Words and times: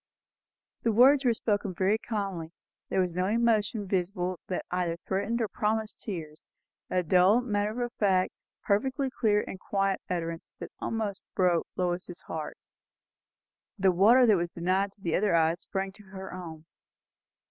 The 0.81 0.91
words 0.91 1.23
were 1.25 1.33
spoken 1.35 1.75
very 1.75 1.99
calmly; 1.99 2.49
there 2.89 2.99
was 2.99 3.13
no 3.13 3.27
emotion 3.27 3.87
visible 3.87 4.39
that 4.47 4.65
either 4.71 4.97
threatened 5.05 5.39
or 5.41 5.47
promised 5.47 6.01
tears; 6.05 6.43
a 6.89 7.03
dull, 7.03 7.39
matter 7.41 7.83
of 7.83 7.93
fact, 7.99 8.33
perfectly 8.63 9.11
clear 9.11 9.43
and 9.47 9.59
quiet 9.59 10.01
utterance, 10.09 10.53
that 10.57 10.71
almost 10.79 11.21
broke 11.35 11.67
Lois's 11.75 12.21
heart. 12.21 12.57
The 13.77 13.91
water 13.91 14.25
that 14.25 14.37
was 14.37 14.49
denied 14.49 14.91
to 14.93 15.01
the 15.01 15.15
other 15.15 15.35
eyes 15.35 15.61
sprang 15.61 15.91
to 15.91 16.03
her 16.05 16.33
own. 16.33 16.65